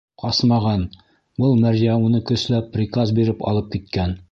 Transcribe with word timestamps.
Ҡасмаған, 0.21 0.85
был 1.43 1.53
мәрйә 1.65 1.99
уны 2.07 2.23
көсләп, 2.31 2.73
приказ 2.79 3.15
биреп 3.21 3.47
алып 3.53 3.73
киткән. 3.77 4.19